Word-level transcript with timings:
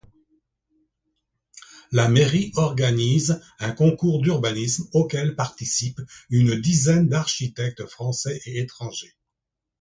La 1.91 2.07
mairie 2.09 2.51
organise 2.55 3.39
un 3.59 3.71
concours 3.71 4.19
d'urbanisme 4.19 4.89
auquel 4.93 5.35
participent 5.35 6.01
une 6.31 6.59
dizaine 6.59 7.07
d'architectes 7.07 7.85
français 7.85 8.41
et 8.47 8.57
étrangers. 8.61 9.15